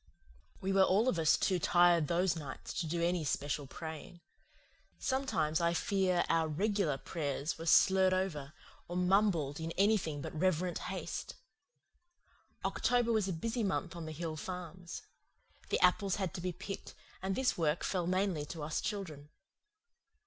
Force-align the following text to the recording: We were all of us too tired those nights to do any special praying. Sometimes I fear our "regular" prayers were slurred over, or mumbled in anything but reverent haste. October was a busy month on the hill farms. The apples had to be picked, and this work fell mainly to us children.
We 0.61 0.73
were 0.73 0.81
all 0.81 1.07
of 1.07 1.19
us 1.19 1.37
too 1.37 1.59
tired 1.59 2.07
those 2.07 2.35
nights 2.35 2.73
to 2.81 2.87
do 2.87 3.03
any 3.03 3.23
special 3.23 3.67
praying. 3.67 4.19
Sometimes 4.97 5.61
I 5.61 5.75
fear 5.75 6.25
our 6.27 6.47
"regular" 6.47 6.97
prayers 6.97 7.59
were 7.59 7.67
slurred 7.67 8.11
over, 8.11 8.51
or 8.87 8.95
mumbled 8.97 9.59
in 9.59 9.69
anything 9.73 10.19
but 10.19 10.33
reverent 10.33 10.79
haste. 10.89 11.35
October 12.65 13.11
was 13.13 13.27
a 13.27 13.31
busy 13.31 13.61
month 13.63 13.95
on 13.95 14.07
the 14.07 14.11
hill 14.11 14.35
farms. 14.35 15.03
The 15.69 15.79
apples 15.81 16.15
had 16.15 16.33
to 16.33 16.41
be 16.41 16.51
picked, 16.51 16.95
and 17.21 17.35
this 17.35 17.55
work 17.55 17.83
fell 17.83 18.07
mainly 18.07 18.43
to 18.45 18.63
us 18.63 18.81
children. 18.81 19.29